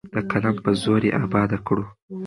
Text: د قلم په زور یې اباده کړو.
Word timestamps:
د 0.13 0.15
قلم 0.31 0.55
په 0.63 0.71
زور 0.81 1.01
یې 1.07 1.11
اباده 1.23 1.57
کړو. 1.67 1.85